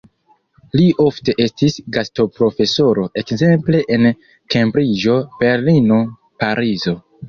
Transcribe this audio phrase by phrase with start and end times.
[0.79, 4.11] Li ofte estis gastoprofesoro ekzemple en
[4.57, 6.05] Kembriĝo, Berlino,
[6.45, 7.03] Parizo.